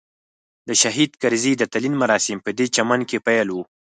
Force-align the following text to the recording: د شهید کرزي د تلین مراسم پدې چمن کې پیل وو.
د 0.67 0.69
شهید 0.81 1.11
کرزي 1.21 1.53
د 1.57 1.63
تلین 1.73 1.93
مراسم 2.03 2.37
پدې 2.45 2.65
چمن 2.75 2.99
کې 3.09 3.17
پیل 3.27 3.47
وو. 3.51 3.63